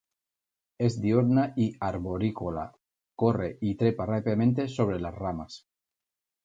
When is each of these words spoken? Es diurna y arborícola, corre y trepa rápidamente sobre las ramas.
Es 0.87 0.95
diurna 1.03 1.43
y 1.55 1.67
arborícola, 1.79 2.65
corre 3.15 3.59
y 3.61 3.75
trepa 3.75 4.07
rápidamente 4.07 4.67
sobre 4.67 4.99
las 4.99 5.13
ramas. 5.13 5.67